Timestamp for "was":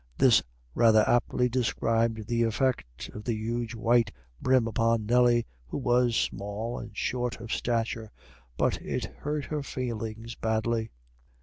5.77-6.15